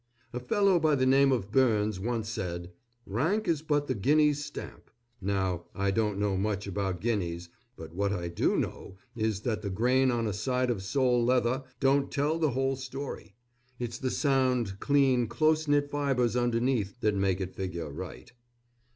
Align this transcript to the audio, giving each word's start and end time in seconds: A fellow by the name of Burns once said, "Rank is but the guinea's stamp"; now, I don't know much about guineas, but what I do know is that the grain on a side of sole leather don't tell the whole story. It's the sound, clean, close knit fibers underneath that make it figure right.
A 0.33 0.39
fellow 0.39 0.79
by 0.79 0.95
the 0.95 1.05
name 1.05 1.31
of 1.31 1.51
Burns 1.51 1.99
once 1.99 2.27
said, 2.27 2.71
"Rank 3.05 3.47
is 3.47 3.61
but 3.61 3.85
the 3.85 3.93
guinea's 3.93 4.43
stamp"; 4.43 4.89
now, 5.21 5.65
I 5.75 5.91
don't 5.91 6.17
know 6.17 6.35
much 6.35 6.65
about 6.65 7.01
guineas, 7.01 7.49
but 7.77 7.93
what 7.93 8.11
I 8.11 8.27
do 8.27 8.57
know 8.57 8.97
is 9.15 9.41
that 9.41 9.61
the 9.61 9.69
grain 9.69 10.09
on 10.09 10.25
a 10.25 10.33
side 10.33 10.71
of 10.71 10.81
sole 10.81 11.23
leather 11.23 11.65
don't 11.79 12.11
tell 12.11 12.39
the 12.39 12.49
whole 12.49 12.75
story. 12.77 13.35
It's 13.77 13.99
the 13.99 14.09
sound, 14.09 14.79
clean, 14.79 15.27
close 15.27 15.67
knit 15.67 15.91
fibers 15.91 16.35
underneath 16.35 16.99
that 17.01 17.13
make 17.13 17.39
it 17.39 17.53
figure 17.53 17.91
right. 17.91 18.33